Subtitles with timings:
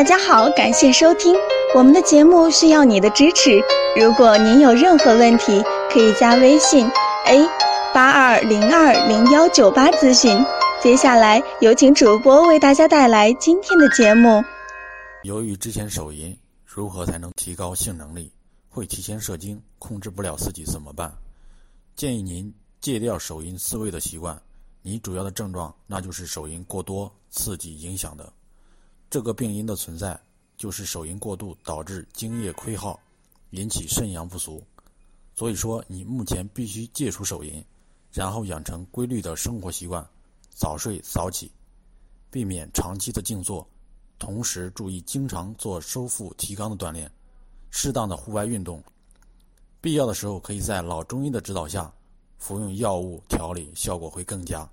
[0.00, 1.36] 大家好，感谢收听
[1.74, 3.62] 我们的节目，需要你的支持。
[3.94, 6.90] 如果您有任何问题，可以加微信
[7.26, 7.46] a
[7.92, 10.42] 八二零二零幺九八咨询。
[10.82, 14.42] 接下来有请主播为大家带来今天的节目。
[15.22, 18.32] 由于之前手淫，如何才能提高性能力？
[18.70, 21.12] 会提前射精，控制不了自己怎么办？
[21.94, 24.40] 建议您戒掉手淫自慰的习惯。
[24.80, 28.32] 你主要的症状那就是手淫过多，刺激影响的。
[29.10, 30.18] 这个病因的存在，
[30.56, 32.98] 就是手淫过度导致精液亏耗，
[33.50, 34.62] 引起肾阳不足。
[35.34, 37.64] 所以说，你目前必须戒除手淫，
[38.12, 40.08] 然后养成规律的生活习惯，
[40.48, 41.50] 早睡早起，
[42.30, 43.68] 避免长期的静坐，
[44.16, 47.10] 同时注意经常做收腹提肛的锻炼，
[47.70, 48.80] 适当的户外运动。
[49.80, 51.92] 必要的时候，可以在老中医的指导下
[52.38, 54.70] 服用药物调理，效果会更佳。